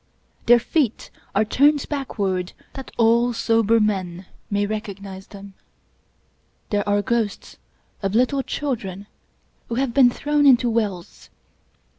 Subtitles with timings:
[0.47, 5.53] Their feet are turned backward that all sober men may recognize them.
[6.71, 7.57] There are ghosts
[8.01, 9.05] of little children
[9.69, 11.29] who have been thrown into wells.